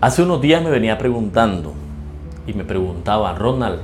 Hace 0.00 0.22
unos 0.22 0.40
días 0.40 0.62
me 0.62 0.70
venía 0.70 0.96
preguntando 0.96 1.74
y 2.46 2.52
me 2.52 2.62
preguntaba, 2.62 3.34
Ronald, 3.34 3.80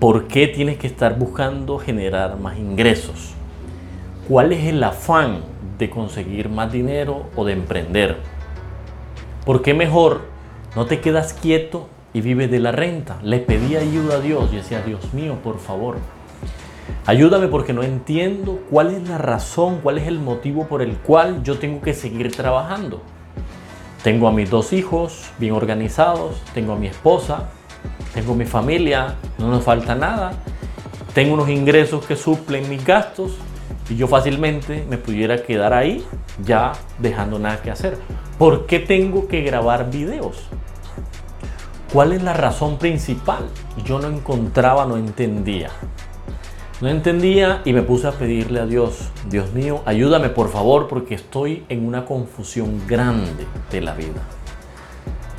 ¿por 0.00 0.28
qué 0.28 0.46
tienes 0.46 0.78
que 0.78 0.86
estar 0.86 1.18
buscando 1.18 1.76
generar 1.76 2.38
más 2.38 2.56
ingresos? 2.56 3.34
¿Cuál 4.26 4.54
es 4.54 4.64
el 4.64 4.82
afán 4.82 5.40
de 5.76 5.90
conseguir 5.90 6.48
más 6.48 6.72
dinero 6.72 7.24
o 7.36 7.44
de 7.44 7.52
emprender? 7.52 8.16
¿Por 9.44 9.60
qué 9.60 9.74
mejor 9.74 10.22
no 10.74 10.86
te 10.86 11.00
quedas 11.00 11.34
quieto 11.34 11.90
y 12.14 12.22
vives 12.22 12.50
de 12.50 12.60
la 12.60 12.72
renta? 12.72 13.18
Le 13.22 13.40
pedí 13.40 13.76
ayuda 13.76 14.14
a 14.14 14.20
Dios 14.20 14.48
y 14.54 14.56
decía, 14.56 14.80
Dios 14.80 15.12
mío, 15.12 15.36
por 15.44 15.58
favor, 15.58 15.98
ayúdame 17.04 17.48
porque 17.48 17.74
no 17.74 17.82
entiendo 17.82 18.60
cuál 18.70 18.94
es 18.94 19.06
la 19.06 19.18
razón, 19.18 19.80
cuál 19.82 19.98
es 19.98 20.06
el 20.06 20.18
motivo 20.18 20.66
por 20.66 20.80
el 20.80 20.96
cual 20.96 21.42
yo 21.42 21.58
tengo 21.58 21.82
que 21.82 21.92
seguir 21.92 22.34
trabajando. 22.34 23.02
Tengo 24.02 24.28
a 24.28 24.32
mis 24.32 24.48
dos 24.48 24.72
hijos 24.72 25.30
bien 25.38 25.54
organizados, 25.54 26.40
tengo 26.54 26.72
a 26.72 26.76
mi 26.76 26.86
esposa, 26.86 27.48
tengo 28.14 28.34
mi 28.34 28.44
familia, 28.44 29.16
no 29.38 29.48
nos 29.48 29.64
falta 29.64 29.94
nada, 29.94 30.32
tengo 31.14 31.34
unos 31.34 31.48
ingresos 31.48 32.06
que 32.06 32.14
suplen 32.14 32.68
mis 32.68 32.84
gastos 32.84 33.32
y 33.90 33.96
yo 33.96 34.06
fácilmente 34.06 34.86
me 34.88 34.98
pudiera 34.98 35.42
quedar 35.42 35.72
ahí 35.72 36.04
ya 36.44 36.72
dejando 36.98 37.38
nada 37.38 37.60
que 37.60 37.70
hacer. 37.70 37.98
¿Por 38.38 38.66
qué 38.66 38.78
tengo 38.78 39.26
que 39.26 39.42
grabar 39.42 39.90
videos? 39.90 40.48
¿Cuál 41.92 42.12
es 42.12 42.22
la 42.22 42.34
razón 42.34 42.78
principal? 42.78 43.48
Yo 43.84 43.98
no 43.98 44.08
encontraba, 44.08 44.86
no 44.86 44.96
entendía. 44.96 45.70
No 46.80 46.88
entendía 46.88 47.60
y 47.64 47.72
me 47.72 47.82
puse 47.82 48.06
a 48.06 48.12
pedirle 48.12 48.60
a 48.60 48.66
Dios, 48.66 49.10
Dios 49.28 49.52
mío, 49.52 49.82
ayúdame 49.84 50.28
por 50.28 50.48
favor 50.48 50.86
porque 50.86 51.16
estoy 51.16 51.64
en 51.68 51.84
una 51.84 52.04
confusión 52.04 52.86
grande 52.86 53.46
de 53.72 53.80
la 53.80 53.94
vida. 53.94 54.22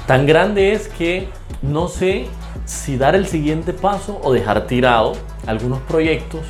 Tan 0.05 0.25
grande 0.25 0.73
es 0.73 0.89
que 0.89 1.29
no 1.61 1.87
sé 1.87 2.25
si 2.65 2.97
dar 2.97 3.15
el 3.15 3.25
siguiente 3.25 3.71
paso 3.71 4.19
o 4.21 4.33
dejar 4.33 4.67
tirado 4.67 5.13
algunos 5.47 5.79
proyectos 5.81 6.41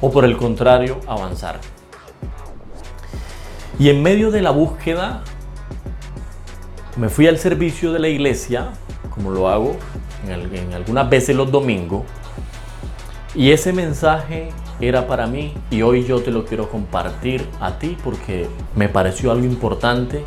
o 0.00 0.10
por 0.10 0.24
el 0.24 0.38
contrario 0.38 1.00
avanzar. 1.06 1.60
Y 3.78 3.90
en 3.90 4.02
medio 4.02 4.30
de 4.30 4.40
la 4.40 4.52
búsqueda 4.52 5.22
me 6.96 7.10
fui 7.10 7.26
al 7.26 7.36
servicio 7.38 7.92
de 7.92 7.98
la 7.98 8.08
iglesia, 8.08 8.68
como 9.10 9.30
lo 9.30 9.50
hago 9.50 9.76
en, 10.26 10.72
algunas 10.72 11.10
veces 11.10 11.36
los 11.36 11.50
domingos, 11.50 12.04
y 13.34 13.50
ese 13.50 13.72
mensaje 13.72 14.50
era 14.80 15.06
para 15.06 15.26
mí 15.26 15.54
y 15.70 15.82
hoy 15.82 16.04
yo 16.04 16.20
te 16.20 16.30
lo 16.30 16.44
quiero 16.44 16.68
compartir 16.68 17.46
a 17.60 17.78
ti 17.78 17.96
porque 18.02 18.48
me 18.76 18.88
pareció 18.88 19.32
algo 19.32 19.44
importante 19.44 20.22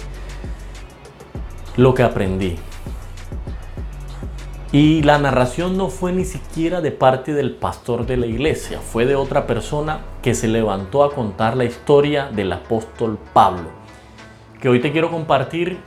lo 1.77 1.93
que 1.93 2.03
aprendí. 2.03 2.55
Y 4.73 5.01
la 5.03 5.17
narración 5.17 5.77
no 5.77 5.87
fue 5.87 6.11
ni 6.11 6.25
siquiera 6.25 6.81
de 6.81 6.91
parte 6.91 7.33
del 7.33 7.51
pastor 7.51 8.05
de 8.05 8.17
la 8.17 8.25
iglesia, 8.25 8.79
fue 8.79 9.05
de 9.05 9.15
otra 9.15 9.47
persona 9.47 10.01
que 10.21 10.35
se 10.35 10.49
levantó 10.49 11.03
a 11.03 11.13
contar 11.13 11.55
la 11.55 11.63
historia 11.63 12.25
del 12.25 12.51
apóstol 12.51 13.17
Pablo, 13.31 13.69
que 14.59 14.67
hoy 14.67 14.81
te 14.81 14.91
quiero 14.91 15.09
compartir 15.09 15.77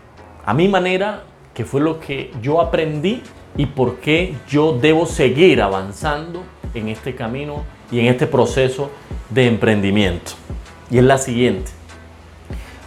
a 0.46 0.54
mi 0.54 0.66
manera, 0.68 1.24
que 1.52 1.66
fue 1.66 1.82
lo 1.82 2.00
que 2.00 2.32
yo 2.40 2.62
aprendí 2.62 3.22
y 3.56 3.66
por 3.66 3.96
qué 3.96 4.34
yo 4.48 4.72
debo 4.72 5.04
seguir 5.04 5.60
avanzando 5.60 6.42
en 6.74 6.88
este 6.88 7.14
camino 7.14 7.64
y 7.90 8.00
en 8.00 8.06
este 8.06 8.26
proceso 8.26 8.90
de 9.30 9.46
emprendimiento. 9.46 10.32
Y 10.90 10.98
es 10.98 11.04
la 11.04 11.18
siguiente. 11.18 11.70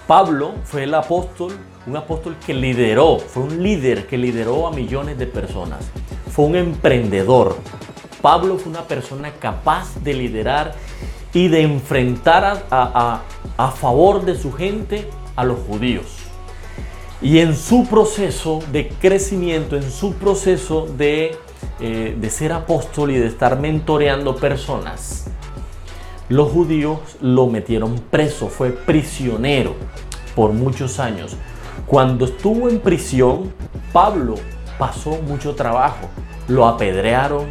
Pablo 0.07 0.53
fue 0.65 0.83
el 0.83 0.93
apóstol, 0.93 1.53
un 1.87 1.95
apóstol 1.95 2.35
que 2.45 2.53
lideró, 2.53 3.19
fue 3.19 3.43
un 3.43 3.63
líder 3.63 4.07
que 4.07 4.17
lideró 4.17 4.67
a 4.67 4.71
millones 4.71 5.17
de 5.17 5.27
personas. 5.27 5.79
Fue 6.31 6.45
un 6.45 6.55
emprendedor. 6.55 7.57
Pablo 8.21 8.57
fue 8.57 8.71
una 8.71 8.83
persona 8.83 9.31
capaz 9.33 9.95
de 10.03 10.13
liderar 10.13 10.75
y 11.33 11.47
de 11.47 11.61
enfrentar 11.61 12.65
a, 12.69 13.21
a 13.57 13.71
favor 13.71 14.23
de 14.23 14.35
su 14.35 14.51
gente 14.51 15.07
a 15.35 15.43
los 15.43 15.59
judíos. 15.59 16.05
Y 17.21 17.39
en 17.39 17.55
su 17.55 17.85
proceso 17.85 18.59
de 18.71 18.89
crecimiento, 18.89 19.77
en 19.77 19.89
su 19.89 20.13
proceso 20.13 20.85
de 20.97 21.37
eh, 21.79 22.15
de 22.19 22.29
ser 22.29 22.53
apóstol 22.53 23.11
y 23.11 23.17
de 23.17 23.27
estar 23.27 23.59
mentoreando 23.59 24.35
personas, 24.35 25.25
los 26.29 26.51
judíos 26.51 26.99
lo 27.21 27.47
metieron 27.47 27.95
preso, 28.09 28.47
fue 28.47 28.71
prisionero 28.71 29.75
por 30.35 30.53
muchos 30.53 30.99
años. 30.99 31.35
Cuando 31.85 32.25
estuvo 32.25 32.69
en 32.69 32.79
prisión, 32.79 33.53
Pablo 33.91 34.35
pasó 34.79 35.19
mucho 35.27 35.53
trabajo. 35.53 36.07
Lo 36.47 36.65
apedrearon, 36.65 37.47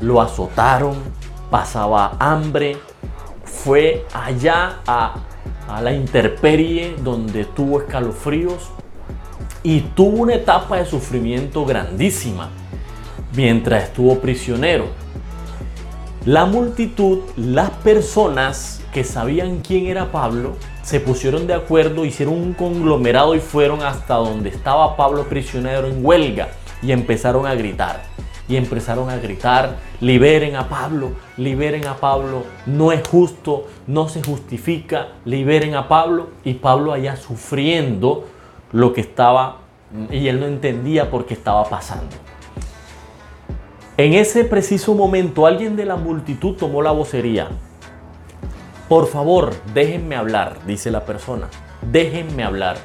lo 0.00 0.20
azotaron, 0.20 0.96
pasaba 1.50 2.16
hambre, 2.18 2.76
fue 3.44 4.04
allá 4.12 4.80
a, 4.86 5.14
a 5.68 5.82
la 5.82 5.92
intemperie 5.92 6.96
donde 7.02 7.44
tuvo 7.44 7.80
escalofríos 7.80 8.70
y 9.62 9.80
tuvo 9.80 10.22
una 10.22 10.34
etapa 10.34 10.78
de 10.78 10.86
sufrimiento 10.86 11.64
grandísima 11.64 12.50
mientras 13.36 13.84
estuvo 13.84 14.18
prisionero. 14.18 14.86
La 16.24 16.46
multitud, 16.46 17.20
las 17.36 17.70
personas 17.70 18.82
que 18.92 19.04
sabían 19.04 19.60
quién 19.60 19.86
era 19.86 20.10
Pablo, 20.10 20.56
se 20.82 21.00
pusieron 21.00 21.46
de 21.46 21.54
acuerdo, 21.54 22.04
hicieron 22.04 22.34
un 22.34 22.54
conglomerado 22.54 23.34
y 23.34 23.40
fueron 23.40 23.82
hasta 23.82 24.14
donde 24.14 24.48
estaba 24.48 24.96
Pablo 24.96 25.24
prisionero 25.24 25.86
en 25.86 26.04
huelga 26.04 26.48
y 26.82 26.92
empezaron 26.92 27.46
a 27.46 27.54
gritar. 27.54 28.02
Y 28.46 28.56
empezaron 28.56 29.08
a 29.08 29.16
gritar, 29.16 29.76
liberen 30.00 30.56
a 30.56 30.68
Pablo, 30.68 31.12
liberen 31.38 31.86
a 31.86 31.96
Pablo, 31.96 32.44
no 32.66 32.92
es 32.92 33.06
justo, 33.08 33.68
no 33.86 34.08
se 34.08 34.22
justifica, 34.22 35.08
liberen 35.24 35.74
a 35.74 35.88
Pablo. 35.88 36.28
Y 36.44 36.54
Pablo 36.54 36.92
allá 36.92 37.16
sufriendo 37.16 38.26
lo 38.72 38.92
que 38.92 39.00
estaba, 39.00 39.58
y 40.10 40.28
él 40.28 40.40
no 40.40 40.46
entendía 40.46 41.10
por 41.10 41.24
qué 41.24 41.32
estaba 41.32 41.64
pasando. 41.64 42.16
En 43.96 44.14
ese 44.14 44.44
preciso 44.44 44.92
momento 44.96 45.46
alguien 45.46 45.76
de 45.76 45.84
la 45.84 45.94
multitud 45.94 46.56
tomó 46.56 46.82
la 46.82 46.90
vocería. 46.90 47.46
Por 48.88 49.06
favor, 49.06 49.54
déjenme 49.72 50.16
hablar, 50.16 50.58
dice 50.66 50.90
la 50.90 51.04
persona. 51.04 51.48
Déjenme 51.92 52.42
hablar. 52.42 52.76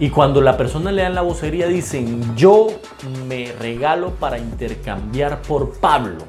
Y 0.00 0.10
cuando 0.10 0.40
la 0.40 0.56
persona 0.56 0.90
le 0.90 1.02
dan 1.02 1.14
la 1.14 1.22
vocería 1.22 1.68
dicen, 1.68 2.34
yo 2.34 2.66
me 3.28 3.52
regalo 3.60 4.10
para 4.16 4.40
intercambiar 4.40 5.40
por 5.42 5.78
Pablo. 5.78 6.24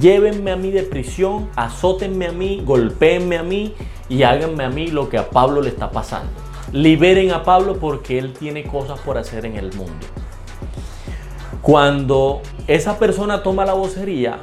Llévenme 0.00 0.52
a 0.52 0.56
mí 0.56 0.70
de 0.70 0.84
prisión, 0.84 1.50
azótenme 1.54 2.28
a 2.28 2.32
mí, 2.32 2.62
golpéenme 2.64 3.36
a 3.36 3.42
mí 3.42 3.74
y 4.08 4.22
háganme 4.22 4.64
a 4.64 4.70
mí 4.70 4.86
lo 4.86 5.10
que 5.10 5.18
a 5.18 5.28
Pablo 5.28 5.60
le 5.60 5.68
está 5.68 5.90
pasando. 5.90 6.32
Liberen 6.72 7.32
a 7.32 7.42
Pablo 7.42 7.76
porque 7.78 8.18
él 8.18 8.32
tiene 8.32 8.64
cosas 8.64 8.98
por 9.00 9.18
hacer 9.18 9.44
en 9.44 9.56
el 9.56 9.74
mundo. 9.74 10.06
Cuando 11.66 12.42
esa 12.68 12.96
persona 12.96 13.42
toma 13.42 13.64
la 13.64 13.72
vocería, 13.72 14.38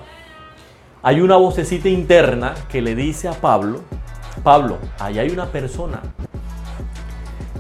hay 1.02 1.22
una 1.22 1.38
vocecita 1.38 1.88
interna 1.88 2.54
que 2.68 2.82
le 2.82 2.96
dice 2.96 3.30
a 3.30 3.32
Pablo, 3.32 3.80
Pablo, 4.44 4.78
ahí 5.00 5.20
hay 5.20 5.30
una 5.30 5.46
persona 5.46 6.02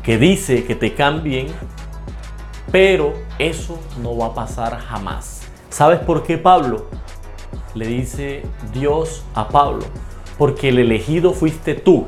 que 0.03 0.18
dice 0.18 0.66
que 0.66 0.75
te 0.75 0.94
cambien, 0.94 1.47
pero 2.73 3.13
eso 3.40 3.79
no 4.02 4.18
va 4.18 4.25
a 4.25 4.34
pasar 4.34 4.79
jamás. 4.79 5.44
¿Sabes 5.69 6.00
por 6.00 6.23
qué 6.23 6.38
Pablo? 6.38 6.88
Le 7.73 7.88
dice 7.88 8.44
Dios 8.73 9.23
a 9.34 9.47
Pablo, 9.47 9.85
porque 10.38 10.68
el 10.68 10.79
elegido 10.79 11.31
fuiste 11.31 11.73
tú, 11.73 12.06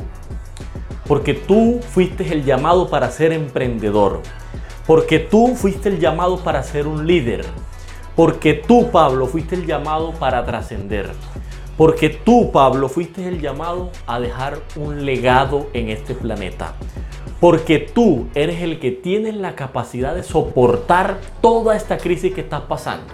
porque 1.07 1.33
tú 1.33 1.79
fuiste 1.89 2.33
el 2.33 2.43
llamado 2.43 2.89
para 2.89 3.09
ser 3.11 3.31
emprendedor. 3.31 4.19
Porque 4.87 5.17
tú 5.17 5.55
fuiste 5.55 5.89
el 5.89 5.99
llamado 5.99 6.43
para 6.43 6.61
ser 6.61 6.87
un 6.87 7.07
líder. 7.07 7.43
Porque 8.15 8.53
tú, 8.53 8.91
Pablo, 8.91 9.25
fuiste 9.25 9.55
el 9.55 9.65
llamado 9.65 10.11
para 10.13 10.45
trascender. 10.45 11.11
Porque 11.75 12.09
tú, 12.09 12.51
Pablo, 12.51 12.87
fuiste 12.87 13.27
el 13.27 13.41
llamado 13.41 13.89
a 14.05 14.19
dejar 14.19 14.59
un 14.75 15.05
legado 15.05 15.67
en 15.73 15.89
este 15.89 16.13
planeta. 16.13 16.75
Porque 17.39 17.79
tú 17.79 18.27
eres 18.35 18.61
el 18.61 18.79
que 18.79 18.91
tienes 18.91 19.35
la 19.35 19.55
capacidad 19.55 20.15
de 20.15 20.23
soportar 20.23 21.19
toda 21.41 21.75
esta 21.75 21.97
crisis 21.97 22.33
que 22.33 22.41
estás 22.41 22.61
pasando. 22.61 23.13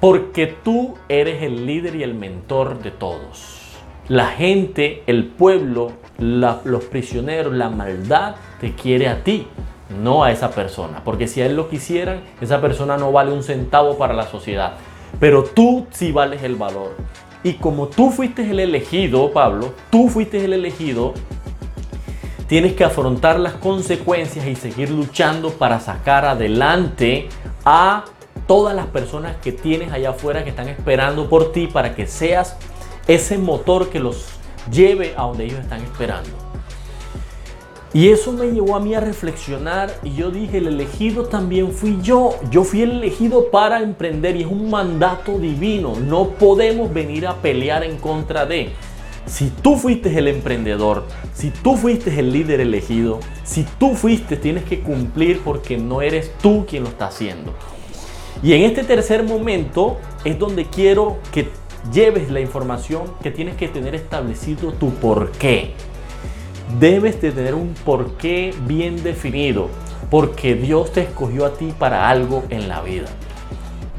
Porque 0.00 0.46
tú 0.46 0.94
eres 1.08 1.42
el 1.42 1.66
líder 1.66 1.96
y 1.96 2.02
el 2.02 2.14
mentor 2.14 2.82
de 2.82 2.90
todos. 2.90 3.76
La 4.08 4.28
gente, 4.28 5.02
el 5.06 5.26
pueblo, 5.26 5.92
los 6.18 6.84
prisioneros, 6.84 7.52
la 7.52 7.68
maldad 7.68 8.36
te 8.60 8.72
quiere 8.72 9.08
a 9.08 9.22
ti 9.22 9.46
no 9.88 10.24
a 10.24 10.32
esa 10.32 10.50
persona. 10.50 11.02
Porque 11.04 11.28
si 11.28 11.40
a 11.40 11.46
él 11.46 11.56
lo 11.56 11.68
quisieran, 11.68 12.20
esa 12.40 12.60
persona 12.60 12.96
no 12.96 13.12
vale 13.12 13.32
un 13.32 13.42
centavo 13.42 13.96
para 13.98 14.14
la 14.14 14.26
sociedad. 14.26 14.74
Pero 15.20 15.44
tú 15.44 15.86
sí 15.90 16.12
vales 16.12 16.42
el 16.42 16.56
valor. 16.56 16.94
Y 17.42 17.54
como 17.54 17.86
tú 17.86 18.10
fuiste 18.10 18.50
el 18.50 18.60
elegido, 18.60 19.30
Pablo, 19.32 19.72
tú 19.90 20.08
fuiste 20.08 20.44
el 20.44 20.52
elegido, 20.52 21.14
tienes 22.48 22.74
que 22.74 22.84
afrontar 22.84 23.38
las 23.38 23.54
consecuencias 23.54 24.46
y 24.46 24.56
seguir 24.56 24.90
luchando 24.90 25.50
para 25.50 25.78
sacar 25.80 26.24
adelante 26.24 27.28
a 27.64 28.04
todas 28.46 28.74
las 28.74 28.86
personas 28.86 29.36
que 29.36 29.52
tienes 29.52 29.92
allá 29.92 30.10
afuera 30.10 30.44
que 30.44 30.50
están 30.50 30.68
esperando 30.68 31.28
por 31.28 31.52
ti 31.52 31.66
para 31.66 31.94
que 31.94 32.06
seas 32.06 32.56
ese 33.06 33.38
motor 33.38 33.90
que 33.90 34.00
los 34.00 34.26
lleve 34.70 35.14
a 35.16 35.22
donde 35.22 35.44
ellos 35.44 35.60
están 35.60 35.82
esperando. 35.82 36.45
Y 37.96 38.10
eso 38.10 38.30
me 38.30 38.52
llevó 38.52 38.76
a 38.76 38.80
mí 38.80 38.94
a 38.94 39.00
reflexionar 39.00 39.90
y 40.04 40.12
yo 40.12 40.30
dije, 40.30 40.58
el 40.58 40.66
elegido 40.66 41.24
también 41.28 41.72
fui 41.72 41.96
yo. 42.02 42.34
Yo 42.50 42.62
fui 42.62 42.82
el 42.82 42.90
elegido 42.90 43.50
para 43.50 43.80
emprender 43.80 44.36
y 44.36 44.42
es 44.42 44.48
un 44.48 44.68
mandato 44.68 45.38
divino. 45.38 45.94
No 45.98 46.28
podemos 46.28 46.92
venir 46.92 47.26
a 47.26 47.36
pelear 47.36 47.84
en 47.84 47.96
contra 47.96 48.44
de. 48.44 48.72
Si 49.24 49.48
tú 49.48 49.76
fuiste 49.76 50.14
el 50.18 50.28
emprendedor, 50.28 51.06
si 51.32 51.48
tú 51.48 51.74
fuiste 51.78 52.20
el 52.20 52.32
líder 52.32 52.60
elegido, 52.60 53.18
si 53.44 53.64
tú 53.78 53.94
fuiste, 53.94 54.36
tienes 54.36 54.64
que 54.64 54.80
cumplir 54.80 55.40
porque 55.42 55.78
no 55.78 56.02
eres 56.02 56.30
tú 56.42 56.66
quien 56.68 56.82
lo 56.82 56.90
está 56.90 57.06
haciendo. 57.06 57.54
Y 58.42 58.52
en 58.52 58.64
este 58.64 58.84
tercer 58.84 59.22
momento 59.22 59.96
es 60.22 60.38
donde 60.38 60.66
quiero 60.66 61.16
que 61.32 61.48
lleves 61.94 62.30
la 62.30 62.40
información 62.40 63.04
que 63.22 63.30
tienes 63.30 63.56
que 63.56 63.68
tener 63.68 63.94
establecido 63.94 64.74
tu 64.74 64.90
por 64.90 65.32
qué. 65.32 65.72
Debes 66.78 67.22
de 67.22 67.32
tener 67.32 67.54
un 67.54 67.72
porqué 67.72 68.54
bien 68.66 69.02
definido, 69.02 69.70
porque 70.10 70.54
Dios 70.54 70.92
te 70.92 71.02
escogió 71.02 71.46
a 71.46 71.54
ti 71.54 71.72
para 71.78 72.10
algo 72.10 72.44
en 72.50 72.68
la 72.68 72.82
vida. 72.82 73.06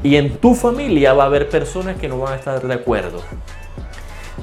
Y 0.04 0.14
en 0.14 0.36
tu 0.36 0.54
familia 0.54 1.12
va 1.12 1.24
a 1.24 1.26
haber 1.26 1.48
personas 1.48 1.96
que 1.96 2.08
no 2.08 2.20
van 2.20 2.34
a 2.34 2.36
estar 2.36 2.64
de 2.64 2.74
acuerdo. 2.74 3.20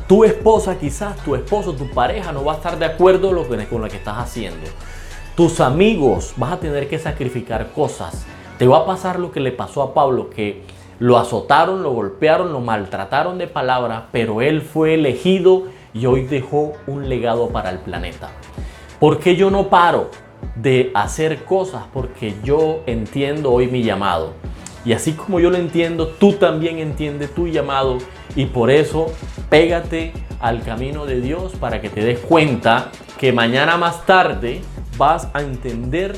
Tu 0.07 0.25
esposa, 0.25 0.77
quizás 0.77 1.15
tu 1.23 1.33
esposo, 1.35 1.73
tu 1.75 1.89
pareja 1.91 2.33
no 2.33 2.43
va 2.43 2.53
a 2.53 2.55
estar 2.57 2.77
de 2.77 2.85
acuerdo 2.85 3.29
con 3.69 3.81
lo 3.81 3.87
que 3.87 3.95
estás 3.95 4.17
haciendo. 4.17 4.67
Tus 5.35 5.61
amigos 5.61 6.33
vas 6.35 6.51
a 6.51 6.59
tener 6.59 6.89
que 6.89 6.99
sacrificar 6.99 7.71
cosas. 7.71 8.25
Te 8.57 8.67
va 8.67 8.79
a 8.79 8.85
pasar 8.85 9.17
lo 9.17 9.31
que 9.31 9.39
le 9.39 9.53
pasó 9.53 9.81
a 9.81 9.93
Pablo, 9.93 10.29
que 10.29 10.63
lo 10.99 11.17
azotaron, 11.17 11.83
lo 11.83 11.91
golpearon, 11.91 12.51
lo 12.51 12.59
maltrataron 12.59 13.37
de 13.37 13.47
palabra, 13.47 14.07
pero 14.11 14.41
él 14.41 14.61
fue 14.61 14.95
elegido 14.95 15.63
y 15.95 16.05
hoy 16.05 16.25
dejó 16.25 16.73
un 16.87 17.07
legado 17.07 17.47
para 17.49 17.71
el 17.71 17.79
planeta. 17.79 18.29
¿Por 18.99 19.17
qué 19.19 19.37
yo 19.37 19.49
no 19.49 19.69
paro 19.69 20.11
de 20.55 20.91
hacer 20.93 21.45
cosas? 21.45 21.83
Porque 21.93 22.35
yo 22.43 22.81
entiendo 22.85 23.51
hoy 23.51 23.67
mi 23.67 23.81
llamado. 23.81 24.33
Y 24.83 24.91
así 24.91 25.13
como 25.13 25.39
yo 25.39 25.49
lo 25.49 25.57
entiendo, 25.57 26.09
tú 26.09 26.33
también 26.33 26.79
entiendes 26.79 27.33
tu 27.33 27.47
llamado 27.47 27.97
y 28.35 28.45
por 28.45 28.69
eso 28.69 29.07
pégate 29.49 30.11
al 30.39 30.61
camino 30.63 31.05
de 31.05 31.21
Dios 31.21 31.53
para 31.53 31.81
que 31.81 31.89
te 31.89 32.03
des 32.03 32.19
cuenta 32.19 32.91
que 33.17 33.31
mañana 33.31 33.77
más 33.77 34.05
tarde 34.05 34.61
vas 34.97 35.29
a 35.33 35.41
entender 35.41 36.15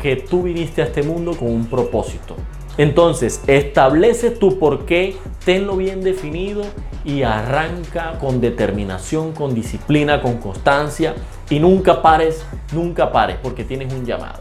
que 0.00 0.16
tú 0.16 0.42
viniste 0.42 0.82
a 0.82 0.84
este 0.84 1.02
mundo 1.02 1.34
con 1.36 1.48
un 1.48 1.66
propósito. 1.66 2.36
Entonces, 2.78 3.42
establece 3.46 4.30
tu 4.30 4.58
porqué, 4.58 5.16
tenlo 5.44 5.76
bien 5.76 6.02
definido 6.02 6.62
y 7.06 7.22
arranca 7.22 8.18
con 8.18 8.40
determinación, 8.40 9.32
con 9.32 9.54
disciplina, 9.54 10.20
con 10.20 10.38
constancia 10.38 11.14
y 11.48 11.60
nunca 11.60 12.02
pares, 12.02 12.44
nunca 12.72 13.12
pares 13.12 13.36
porque 13.40 13.64
tienes 13.64 13.94
un 13.94 14.04
llamado. 14.04 14.40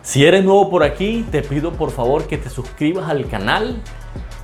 Si 0.00 0.24
eres 0.24 0.42
nuevo 0.42 0.70
por 0.70 0.82
aquí, 0.82 1.26
te 1.30 1.42
pido 1.42 1.72
por 1.72 1.90
favor 1.90 2.26
que 2.26 2.38
te 2.38 2.48
suscribas 2.48 3.10
al 3.10 3.28
canal. 3.28 3.82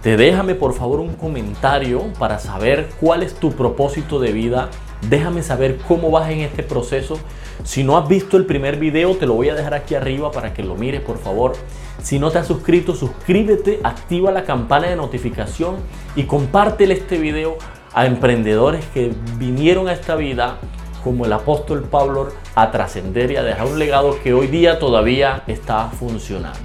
Te 0.03 0.17
déjame 0.17 0.55
por 0.55 0.75
favor 0.75 1.01
un 1.01 1.15
comentario 1.15 2.13
para 2.19 2.39
saber 2.39 2.91
cuál 3.01 3.23
es 3.23 3.35
tu 3.35 3.53
propósito 3.53 4.19
de 4.19 4.33
vida. 4.33 4.69
Déjame 5.09 5.43
saber 5.43 5.79
cómo 5.89 6.11
vas 6.11 6.31
en 6.31 6.41
este 6.41 6.63
proceso. 6.63 7.19
Si 7.65 7.85
no 7.85 7.99
has 7.99 8.09
visto 8.09 8.37
el 8.37 8.47
primer 8.47 8.79
video, 8.79 9.17
te 9.17 9.27
lo 9.27 9.35
voy 9.35 9.49
a 9.49 9.55
dejar 9.55 9.75
aquí 9.75 9.95
arriba 9.95 10.31
para 10.31 10.55
que 10.55 10.63
lo 10.63 10.75
mires 10.75 11.01
por 11.01 11.19
favor. 11.19 11.53
Si 12.03 12.19
no 12.19 12.31
te 12.31 12.39
has 12.39 12.47
suscrito, 12.47 12.95
suscríbete, 12.95 13.81
activa 13.85 14.33
la 14.33 14.45
campana 14.45 14.89
de 14.89 14.97
notificación 14.97 15.77
y 16.17 16.25
compártele 16.25 16.95
este 16.95 17.19
video 17.19 17.57
a 17.93 18.07
emprendedores 18.07 18.85
que 18.95 19.13
vinieron 19.37 19.89
a 19.89 19.93
esta 19.93 20.17
vida 20.17 20.59
como 21.05 21.27
el 21.27 21.33
apóstol 21.33 21.83
Pablo 21.83 22.33
a 22.55 22.71
trascender 22.71 23.33
y 23.33 23.37
a 23.37 23.43
dejar 23.43 23.67
un 23.67 23.79
legado 23.79 24.19
que 24.23 24.33
hoy 24.35 24.47
día 24.47 24.79
todavía 24.79 25.43
está 25.47 25.89
funcionando. 25.89 26.59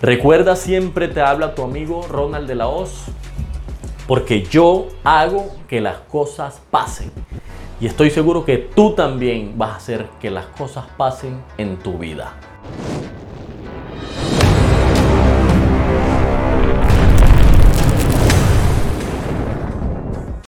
Recuerda 0.00 0.56
siempre 0.56 1.08
te 1.08 1.20
habla 1.20 1.54
tu 1.54 1.62
amigo 1.62 2.06
Ronald 2.08 2.48
de 2.48 2.56
la 2.56 2.68
Hoz, 2.68 3.06
porque 4.06 4.42
yo 4.42 4.88
hago 5.04 5.50
que 5.68 5.80
las 5.80 5.98
cosas 5.98 6.60
pasen. 6.70 7.10
Y 7.80 7.86
estoy 7.86 8.10
seguro 8.10 8.44
que 8.44 8.58
tú 8.58 8.94
también 8.94 9.54
vas 9.56 9.70
a 9.70 9.76
hacer 9.76 10.06
que 10.20 10.30
las 10.30 10.46
cosas 10.46 10.84
pasen 10.96 11.42
en 11.58 11.78
tu 11.78 11.98
vida. 11.98 12.34